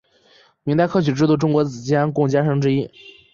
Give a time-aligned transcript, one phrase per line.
[0.63, 2.89] 明代科举制度中国子监贡监生之一。